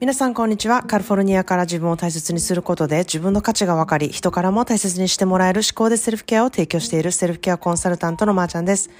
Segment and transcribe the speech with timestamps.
[0.00, 0.82] 皆さんこんにちは。
[0.82, 8.90] カリフォルニアから自分を大切にすることで自分の価値が分かり、人からも大切にしてもらえる思考でセルフケアを提供しているセルフケアコンサルタントのまーちゃんです。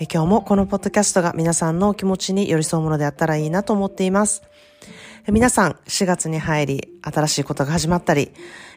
[0.00, 4.42] え今日もこのポッドキャストが皆さんのお気持ちに寄り添うものであったらいいなと思っています。
[5.28, 8.32] 皆さん、4月に入り、新しいことが始まったり、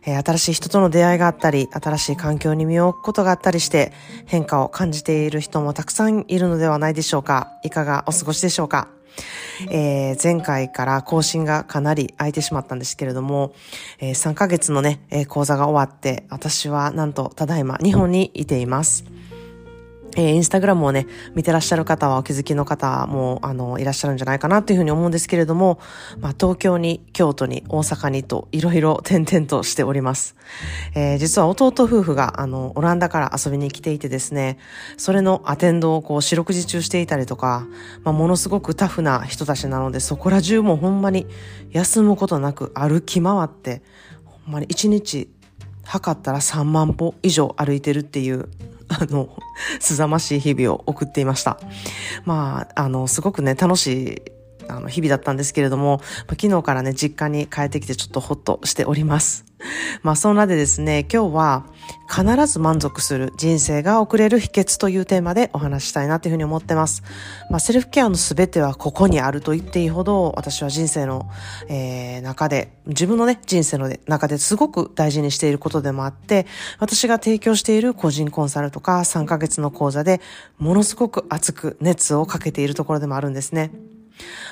[0.06, 3.92] え新しい人との出会いがあったり、新しい環境に身を置くことがあったりして、
[4.28, 7.50] 変化を感じている人もたくさんいるのではないでしょうか。
[7.64, 8.93] いかがお過ごしでしょうか。
[9.70, 13.54] えー、前回から更新がかなり空いてしまったんですけれども、
[14.00, 19.06] えー、3ヶ月のね、え、講座が終わって、私はなんとただいま日本にいています。
[20.16, 25.80] えー、インスタグラムをね、見てらっしゃる方はお気づきの方も、あの、いらっしゃるんじゃないかなというふうに思うんですけれども、
[26.20, 30.36] まあ、東京に、京都に、大阪にと、いろいろ点々としております。
[30.96, 34.58] えー、実は弟夫婦が、あの、オランダから遊びに来ていてですね、
[34.98, 37.68] それのアテンドをこう、四六時中していたりとか、
[38.04, 41.28] まあ、ものすごくタフな人たちなので、そこら中もほんまに
[41.72, 43.82] 休むことなく歩き回って、
[44.26, 45.30] ほんまに一日
[45.84, 48.50] 測ったら3万歩以上歩いてるっていう、
[49.00, 49.30] あの、
[49.80, 51.60] すざましい日々を送っていました。
[52.26, 54.22] まあ、あの、すごくね、楽しい
[54.68, 59.46] あの、日々だったんですけれども、昨日からね、実家に帰ってきてちょっとホッとしております。
[60.04, 61.66] まあ、そんなでですね、今日は
[62.10, 67.04] 必ず満足する人生が送れる秘訣というテーマでお話したいなというふうに思ってます。
[67.50, 71.30] まあ、セルフケアのすべてはここにあると言っていいほど、私は人生の、
[71.70, 76.46] えー、中で、自分のね、人生の中ですごく大事にしていることでもあって、
[76.80, 80.22] 私が提供している個人コンサルとか3ヶ月の講座で
[80.58, 83.72] ものすごく熱く熱をかけているところでもあるんですね。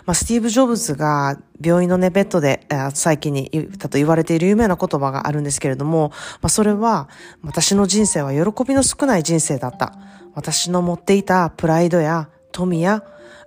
[0.05, 7.09] まあ、スティーブ・ジョブズが病院のね、ベッドで、えー、最近に言ったと言われている有名な言葉があるんですけれども、まあ、それは、
[7.43, 9.93] 私の人生は喜びの少ない人生だった。
[10.33, 13.03] 私の持っていたプライドや富や、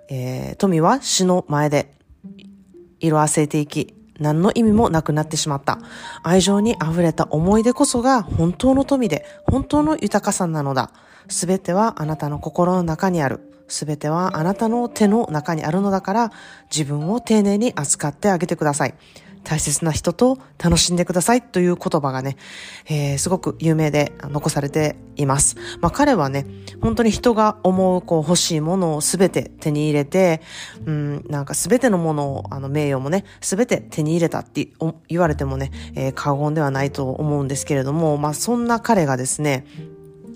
[0.09, 1.95] えー、富は死の前で
[2.99, 5.79] 色あせていき、何の意味もなくなってしまった。
[6.23, 10.91] 愛情に溢れた思い出こそが本当の富で、本当の豊かさなのだ。
[11.27, 13.54] すべてはあなたの心の中にある。
[13.67, 16.31] すべてはあなたの手の中にあるのだから、
[16.71, 18.95] 自分を丁寧に扱ってあげてください。
[19.45, 22.35] 大切な人と楽しんでくださいという言葉がね、
[22.89, 25.55] えー、すごく有名で残されています。
[25.79, 26.45] まあ彼はね、
[26.81, 30.41] 本当に人が思うこう欲しいものをすべて手に入れて、
[30.85, 34.67] うん、なんかすべてのものを、あの名誉もね、すべて手に入れたって
[35.07, 39.65] 言われてもね、えー、過言ではないと思うんですけれども、まあそんな彼がですね、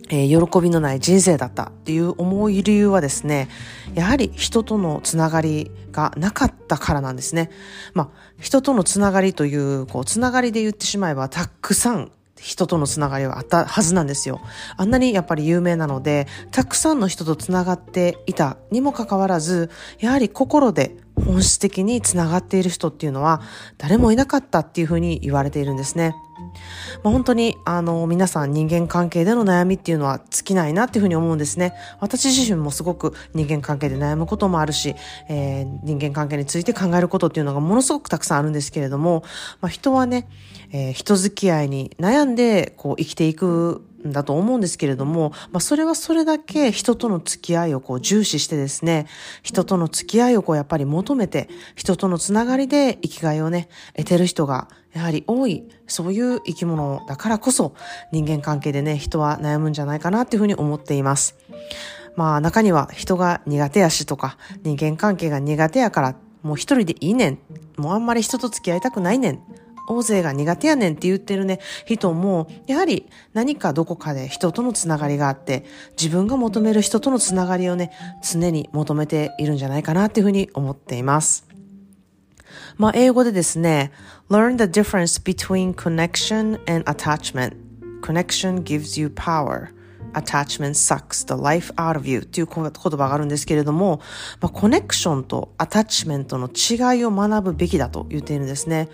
[0.09, 3.47] えー、喜びのない人生だったっていう思い理由はですね、
[3.93, 7.49] やはり人とのつながりがなかったからなんですね。
[7.93, 14.41] まあ、人とのつながりという、こう、つながりで言ってしまえば、たくさん人とのつながりはあったはずなんですよ。
[14.77, 19.69] あんなにやっぱり有名なので、たくさんの人とつながっていたにもかかわらず、
[19.99, 23.41] やはり心で本質的につながっている人っていうのは
[23.77, 26.15] 誰もいなかったっていうふうに言われているんですね。
[27.03, 31.73] まあ、本当に、あの、皆さん人間関係での悩みっていうのは尽きないなっていうふうに思うんですね。
[31.99, 34.95] 私自身もすごく人間関係で悩むこともあるし、
[35.27, 39.23] えー、人間関係について考えることっていうのがものすごくたくさんあるんですけれども、
[39.61, 40.27] まあ、人はね、
[40.71, 49.07] えー、人付き合いに悩んで、こう、生きていくだと思うんですけれども、まあ、それはそれだけ人との付き合いをこう重視してですね、
[49.43, 57.73] 人との付き合いをこうやっぱり求めて、人とのつながりで生きがいをね、得てる人がやはり多い、そういう生き物だからこそ、
[58.11, 61.35] 人間関係でね、人は悩むんじゃないかなっていうふうに思っています。
[62.15, 67.39] まあ中には人が苦手やしとか、人間関係が苦手やから、もう一人でいいねん。
[67.77, 69.39] もうあんまり人と付き合いたくないねん。
[69.89, 75.65] 大勢が苦手やねんって言ってるね、人も、やはり何かどこかで人とのつながりがあって、
[75.99, 77.91] 自分が求める人とのつながりをね、
[78.21, 81.47] 常に求めているんじゃないかなっていうふうに思っています。
[82.77, 83.91] まあ、英語でですね、
[84.29, 87.53] learn the difference between connection and attachment.
[88.01, 89.69] Connection gives you power.
[90.13, 94.01] Attachment sucks the life out of you っていう言葉があるんですけれども、
[94.41, 98.89] まあ、コネクションとアタッチメントの違いを学ぶべきだと言っているんですね。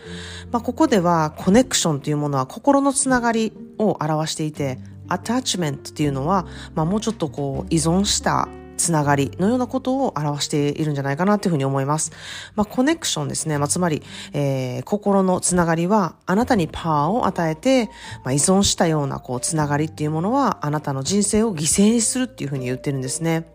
[0.51, 12.11] まあ、ここではコネクションというものは心のつながりを表していて、アタッチメントっていうのは、まあ、もうちょっとこう依存したつながりのようなことを表しているんじゃないかなというふうに思います。
[12.55, 13.57] まあ、コネクションですね。
[13.57, 14.01] まあ、つまり、
[14.33, 17.89] えー、心のつながりはあなたにパワーを与えて、
[18.23, 23.47] まあ、依存したようなこうつながりっていうものはあなたの人生を犠牲にするっていうふうに言ってるんですね。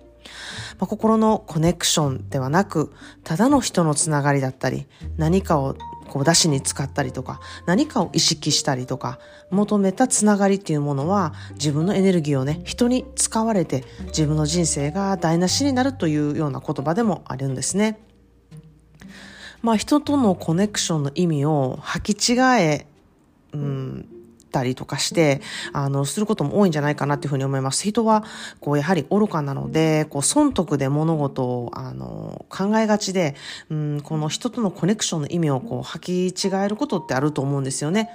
[0.78, 2.92] まあ、心のコネクションではなく、
[3.24, 4.86] ただの人のつながりだったり、
[5.16, 5.76] 何かを
[6.10, 9.18] こう出しに使ったりとか、何かを意識したりとか、
[9.50, 18.00] 求めたつながりっていうものは、自分のエネルギーをね、人に使われて、自分の人生が台無しになるというような言葉でもあるんですね。
[19.62, 22.86] まあ人とのコネクションの意味を履き違え、
[23.52, 24.08] うん、
[24.50, 25.40] たりとかして、
[25.72, 27.84] あの、することも多いんじゃないかなっていうふうに思います。
[27.84, 28.24] 人は、
[28.60, 33.34] こう、やはり愚かなので、こう、損得で物事を、あの、考えがちで、
[33.70, 38.10] うん、この人とのコネクションの意味を、こう、履き違えることってあると思うんですよね。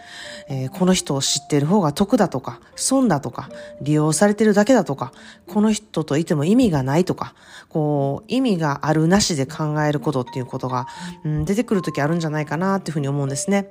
[0.50, 3.50] えー、この人を知っている方が得だとか、損だとか、
[3.82, 5.12] 利用されてるだけだとか、
[5.48, 7.34] この人といても意味がないとか、
[7.70, 10.88] こう、意味があるなしで考えることっていうことが、
[11.24, 13.70] うん、出てくるときあるんじゃないかなっていうふうに思うんですね。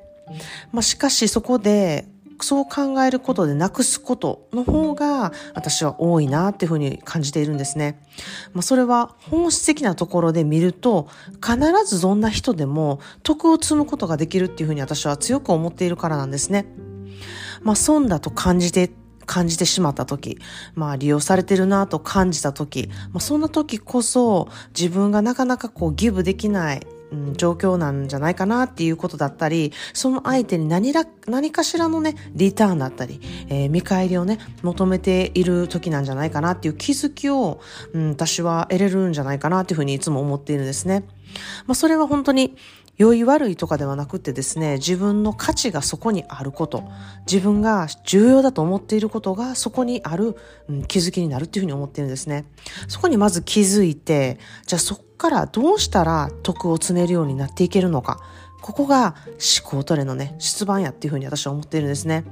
[0.72, 2.06] まあ、しかしそこで、
[2.40, 8.00] そう考えることでなくすことの方が私は多いなっていうふうに感じているんですね。
[8.52, 11.08] まあ、それは本質的なところで見ると
[11.42, 16.66] 必ずどんな人でも徳を積むことができるっていうふうに私は強く思っているからなんですね。
[17.62, 18.90] まあ、損だと感じて
[19.26, 20.38] 感じてしまった時、
[20.75, 24.48] まあ利用されてるなと感じた時、まあそんな時こそ
[24.78, 37.61] 自分がなかなかこうギブできないうん、状況なんじゃないかなっていうことだったり、その相手に何ら、何かしらのね、リターンだったり、えー、見返りをね、求めている時なんじゃないかなっていう気づきを、
[37.93, 41.05] うん、私は得れるんじゃないかなっていうふうにいつも思っているんですね。
[41.66, 42.56] まあ、それは本当に
[42.96, 46.85] 良い悪いとかではなくてですね、自分の価値がそこにあること、
[47.26, 50.37] 自分が重要だと思っていることがそこにある、
[50.69, 52.44] うん、気づきになるっていうふうに思っているんですね。
[52.87, 58.20] そこにまず気づいて、じゃあそこからどうしたら徳を積めるようになっていけるのか。
[58.62, 59.14] ここが
[59.62, 62.25] 思考トレのね、出版やっていうふうに私は思っているんですね。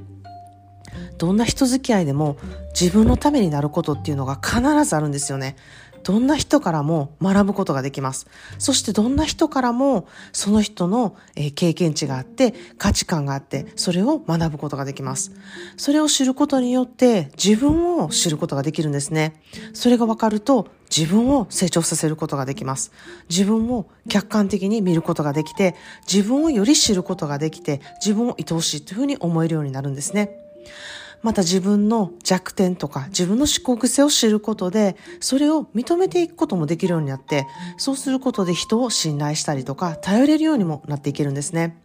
[1.18, 2.36] どんな人付き合いでも
[2.78, 5.56] 自分のためになることっていうのが必ずあるんですよね。
[6.04, 8.26] どんな人からも学ぶことができます。
[8.58, 11.16] そしてどんな人からもその人の
[11.54, 15.32] 経験値があって価値観があってそれを学ぶことができます。
[15.76, 19.40] それを知ることによって自分を知ることができるんですね。
[19.72, 22.92] それが分かると自分を成長させることができます。
[23.28, 25.74] 自分を客観的に見ることができて
[26.12, 30.38] 自分をより知ることができて自分を愛おしいというふうに思えるようになるんですね。
[31.22, 37.46] また自分の弱点とか自分の思考癖を知ることで、それを認めていくこともできるようになって、
[37.76, 41.80] そうすることで人を信頼したりとか、頼れるようにもなっていけるんですね。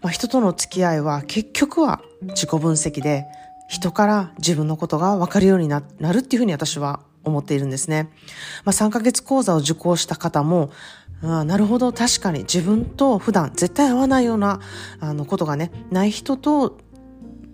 [0.00, 3.26] まあ、人との付き合いは結局は自己分析で、
[3.68, 8.08] 人から自分のことが分かるようになるっていうふうに私は思っているんですね。
[8.64, 10.70] まあ、3ヶ月講座を受講した方も、
[11.22, 14.60] あなるほど、確かに自分と普段絶対合わないような
[15.00, 16.78] あのことがね、ない人と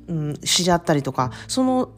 [0.08, 1.90] うん、知り合ったりとか、その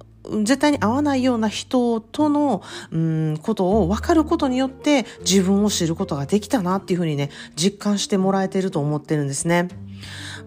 [0.42, 9.68] 絶対に合わないような人との、うん、ことを分かることによって自分を知ることができたなっていうふうにね、実感してもらえてると思ってるんですね。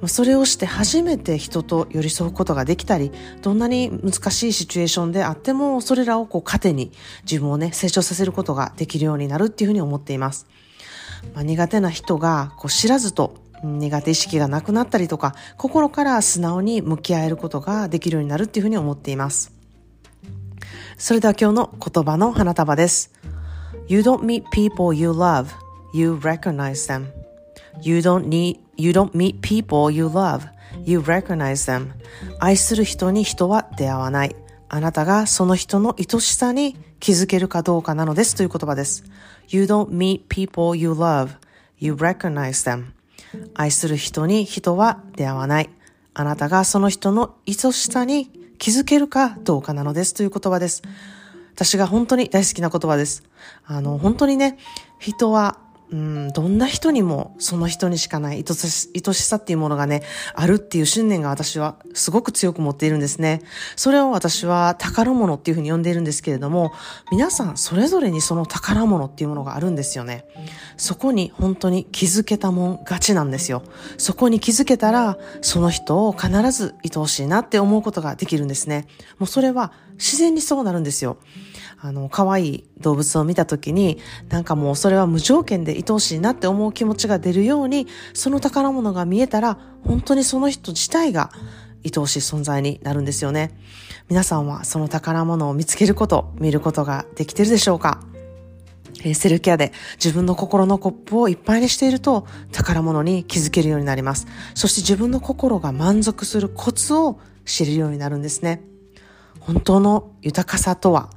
[0.08, 3.12] それをして初めて人と寄り添うことができたり、
[3.42, 6.92] どんなに難しいシチュエーションであっても、それらをこう糧に
[7.24, 10.48] 自分をね、成長させることができるようになるっていうふうに思っています。
[11.34, 19.52] まあ、苦手な人がこう知らずと苦手意識がなくなったりとか、心から素直に向き合えることができるようになるっていうふうに思っています。
[20.98, 23.14] それでは今日の言葉の花束です。
[23.88, 25.48] You don't meet people you love,
[25.94, 27.08] you recognize them.
[27.82, 30.48] You don't need, you don't meet people you love,
[30.86, 31.92] you recognize them.
[32.40, 34.36] 愛する人に人は出会わない。
[34.68, 39.04] あなたがその人の愛しさに気づけるかどうかなのですという言葉です。
[39.48, 41.30] You don't meet people you love,
[41.80, 42.99] you recognize them.
[43.54, 45.70] 愛する人に人は出会わない。
[46.14, 50.82] あなたがその人の愛しさに気づけるかどうかなのですという言葉です。
[51.54, 53.24] 私が本当に大好きな言葉です。
[53.66, 54.58] あの、本当にね、
[54.98, 55.58] 人は
[55.92, 60.04] うん、どんな人にもその人にしかない愛し愛しさっていうものがね、
[60.36, 63.42] あるっていう信念が私はすごく強く持っているんですね。
[63.76, 66.72] それを私は宝物っていうふうに呼んでいるんですけれども、
[67.12, 70.26] 皆さんそれぞれにその宝物っていうものがあるんですよね。
[70.78, 73.64] そこに本当に気づけたもん勝ちなんですよ。
[73.98, 78.86] そこに気づけたら、その人を必ず愛おしいなって思うことができるんですね。
[79.18, 81.18] もうそれは自然にそうなるんですよ。
[81.82, 91.32] あの、可愛い動物を見た時に、なんかもうそれは無条件で愛おしいなって思う気持ちが出るように、その宝物が見えたら、本当にその人自体が
[91.86, 93.58] 愛おしい存在になるんですよね。
[94.10, 98.04] 皆さんはその宝物を見つけること、見ることができてるでしょうか？
[99.06, 104.28] えセルケアで自分の心のコップをいっぱいにしていると宝物に気づけるようになります。
[104.56, 108.62] そして自分の心が満足するコツを知るようになるんですね。
[109.40, 111.12] 本当の豊かさとは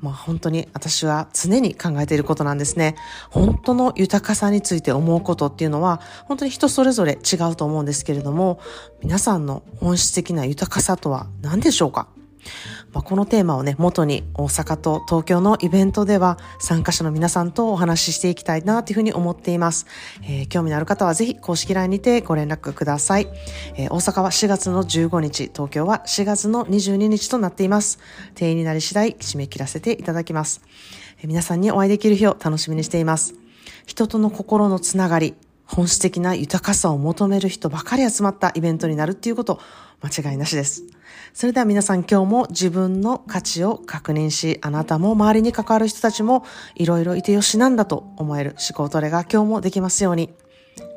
[0.00, 2.96] まあ本当に私は常に考えていることなんですね。
[3.30, 8.60] 本当の豊かさについて思うことっていうのは本当に人それぞれ違うと思うんですけれども、
[9.02, 12.08] 皆さんの本質的な豊かさとは何でしょうか？
[12.92, 19.86] まあ、このテーマをね、元に大阪と東京のイベントでは参加者の皆さんとお話ししていきたいなというふうに思っています。
[20.22, 23.28] えー、興味のある方はぜひ公式 LINE にてご連絡ください。
[23.76, 28.00] えー、大阪は4月の15日、東京は4月の22日となっています。
[28.34, 30.62] 定員になり次第締め切らせていただきます。
[31.20, 33.34] えー、皆さんにお会いできる日を楽しみにしています。
[33.86, 39.60] 人との心のつながり、本質的な豊かさを求める人ばかり集まったイベントになるっていうこと
[40.02, 40.82] 間違いなしです。
[41.32, 50.30] それでは皆さん今日も自分の価値を確認し、あなたも周りに関わる人たちもいろいろいてよしなんだと思える思考トレが今日もできますように。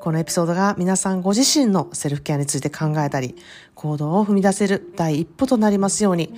[0.01, 3.35] このエピソードが皆さんご自身のセルフケアについて考えたり、
[3.73, 6.33] 行動を踏み出せる第一歩となりますように、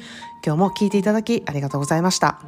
[0.46, 2.42] 今日も聞いていただきありがとうございました。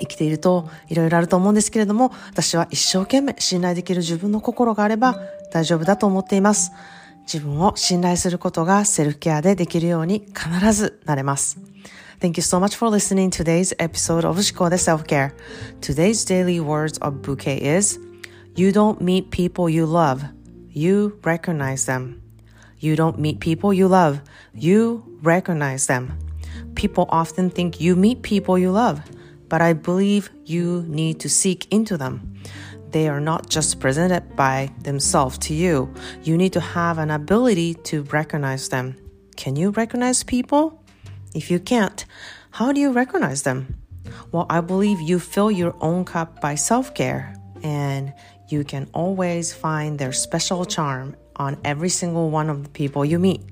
[0.00, 5.18] 生きているといろいろあると思うんですけれども、私は一生懸命信頼できる自分の心があれば
[5.50, 6.72] 大丈夫だと思っています。
[7.27, 11.57] 自分を信頼することがセルフケアでできるように必ずなれます。
[12.19, 15.33] Thank you so much for listening to today's episode of 思考で Self-Care.
[15.81, 17.99] Today's daily words of bouquet is
[18.55, 20.23] You don't meet people you love.
[20.69, 22.21] You recognize them.
[22.79, 24.21] You don't meet people you love.
[24.53, 26.13] You recognize them.
[26.75, 29.01] People often think you meet people you love,
[29.49, 32.35] but I believe you need to seek into them.
[32.90, 35.92] they are not just presented by themselves to you.
[36.22, 38.96] You need to have an ability to recognize them.
[39.36, 40.82] Can you recognize people?
[41.34, 42.04] If you can't,
[42.50, 43.76] how do you recognize them?
[44.32, 48.12] Well, I believe you fill your own cup by self care, and
[48.48, 53.18] you can always find their special charm on every single one of the people you
[53.18, 53.42] meet.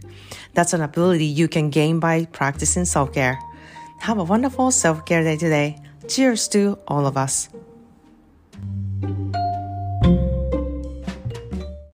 [0.54, 3.38] That's an ability you can gain by practicing self care.
[4.00, 5.78] Have a wonderful self care day today.
[6.08, 7.48] Cheers to all of us.